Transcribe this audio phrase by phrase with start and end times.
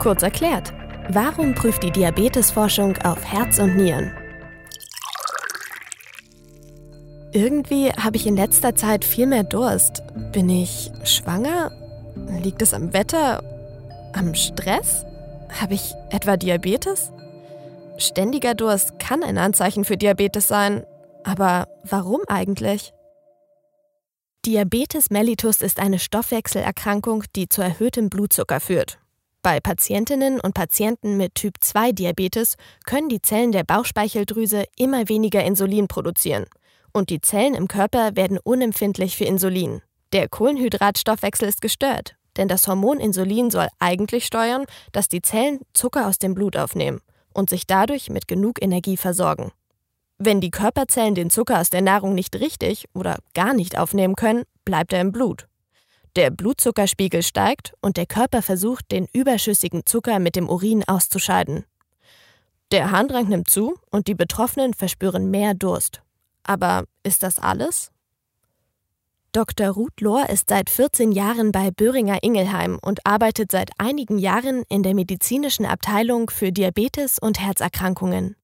[0.00, 0.72] Kurz erklärt,
[1.10, 4.10] warum prüft die Diabetesforschung auf Herz und Nieren?
[7.32, 10.02] Irgendwie habe ich in letzter Zeit viel mehr Durst.
[10.32, 11.70] Bin ich schwanger?
[12.42, 13.42] Liegt es am Wetter?
[14.14, 15.04] Am Stress?
[15.60, 17.12] Habe ich etwa Diabetes?
[17.98, 20.82] Ständiger Durst kann ein Anzeichen für Diabetes sein.
[21.24, 22.94] Aber warum eigentlich?
[24.46, 28.98] Diabetes mellitus ist eine Stoffwechselerkrankung, die zu erhöhtem Blutzucker führt.
[29.42, 35.42] Bei Patientinnen und Patienten mit Typ 2 Diabetes können die Zellen der Bauchspeicheldrüse immer weniger
[35.42, 36.44] Insulin produzieren
[36.92, 39.80] und die Zellen im Körper werden unempfindlich für Insulin.
[40.12, 46.06] Der Kohlenhydratstoffwechsel ist gestört, denn das Hormon Insulin soll eigentlich steuern, dass die Zellen Zucker
[46.06, 47.00] aus dem Blut aufnehmen
[47.32, 49.52] und sich dadurch mit genug Energie versorgen.
[50.18, 54.42] Wenn die Körperzellen den Zucker aus der Nahrung nicht richtig oder gar nicht aufnehmen können,
[54.64, 55.46] bleibt er im Blut.
[56.16, 61.64] Der Blutzuckerspiegel steigt und der Körper versucht, den überschüssigen Zucker mit dem Urin auszuscheiden.
[62.72, 66.02] Der Harndrang nimmt zu und die Betroffenen verspüren mehr Durst.
[66.42, 67.90] Aber ist das alles?
[69.32, 69.68] Dr.
[69.68, 74.82] Ruth Lohr ist seit 14 Jahren bei Böhringer Ingelheim und arbeitet seit einigen Jahren in
[74.82, 78.34] der medizinischen Abteilung für Diabetes und Herzerkrankungen.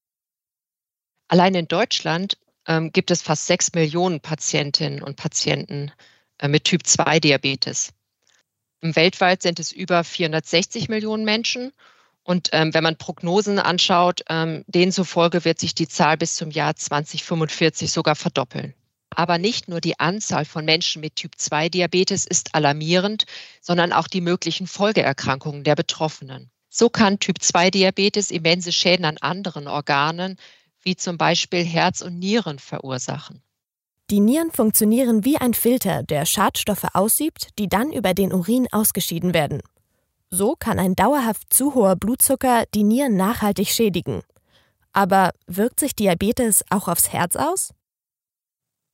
[1.27, 2.37] Allein in Deutschland
[2.67, 5.91] ähm, gibt es fast 6 Millionen Patientinnen und Patienten
[6.47, 7.93] mit Typ 2 Diabetes.
[8.81, 11.71] Weltweit sind es über 460 Millionen Menschen
[12.23, 16.51] und ähm, wenn man Prognosen anschaut, ähm, denen zufolge wird sich die Zahl bis zum
[16.51, 18.73] Jahr 2045 sogar verdoppeln.
[19.09, 23.25] Aber nicht nur die Anzahl von Menschen mit Typ 2 Diabetes ist alarmierend,
[23.61, 26.51] sondern auch die möglichen Folgeerkrankungen der Betroffenen.
[26.69, 30.35] So kann Typ 2 Diabetes immense Schäden an anderen Organen,
[30.83, 33.41] wie zum Beispiel Herz und Nieren, verursachen.
[34.09, 39.33] Die Nieren funktionieren wie ein Filter, der Schadstoffe aussiebt, die dann über den Urin ausgeschieden
[39.33, 39.61] werden.
[40.29, 44.21] So kann ein dauerhaft zu hoher Blutzucker die Nieren nachhaltig schädigen.
[44.93, 47.73] Aber wirkt sich Diabetes auch aufs Herz aus?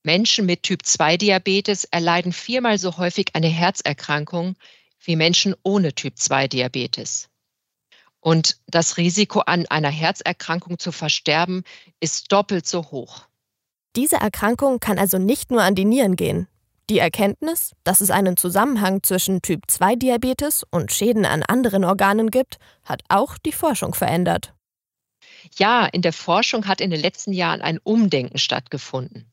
[0.02, 4.56] Menschen mit Typ-2-Diabetes erleiden viermal so häufig eine Herzerkrankung
[5.00, 7.30] wie Menschen ohne Typ-2-Diabetes.
[8.20, 11.64] Und das Risiko, an einer Herzerkrankung zu versterben,
[12.00, 13.28] ist doppelt so hoch.
[13.96, 16.48] Diese Erkrankung kann also nicht nur an die Nieren gehen.
[16.90, 23.04] Die Erkenntnis, dass es einen Zusammenhang zwischen Typ-2-Diabetes und Schäden an anderen Organen gibt, hat
[23.08, 24.54] auch die Forschung verändert.
[25.58, 29.32] Ja, in der Forschung hat in den letzten Jahren ein Umdenken stattgefunden.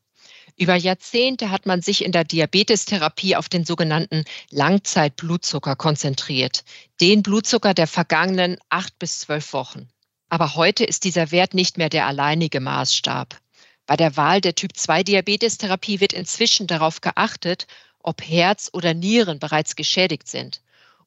[0.57, 6.63] Über Jahrzehnte hat man sich in der Diabetestherapie auf den sogenannten Langzeitblutzucker konzentriert,
[6.99, 9.89] den Blutzucker der vergangenen acht bis zwölf Wochen.
[10.29, 13.37] Aber heute ist dieser Wert nicht mehr der alleinige Maßstab.
[13.87, 17.67] Bei der Wahl der Typ-2-Diabetestherapie wird inzwischen darauf geachtet,
[17.99, 20.61] ob Herz oder Nieren bereits geschädigt sind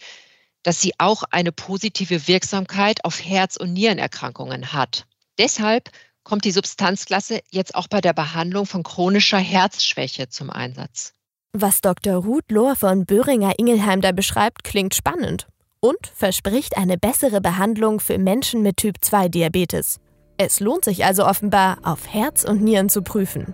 [0.63, 5.07] dass sie auch eine positive Wirksamkeit auf Herz- und Nierenerkrankungen hat.
[5.39, 5.91] Deshalb
[6.23, 11.15] kommt die Substanzklasse jetzt auch bei der Behandlung von chronischer Herzschwäche zum Einsatz.
[11.53, 12.15] Was Dr.
[12.15, 15.49] Ruth Lohr von Böhringer Ingelheim da beschreibt, klingt spannend
[15.81, 19.99] und verspricht eine bessere Behandlung für Menschen mit Typ-2-Diabetes.
[20.37, 23.53] Es lohnt sich also offenbar, auf Herz und Nieren zu prüfen.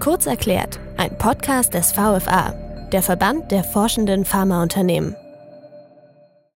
[0.00, 2.52] Kurz erklärt, ein Podcast des VFA,
[2.92, 5.16] der Verband der forschenden Pharmaunternehmen.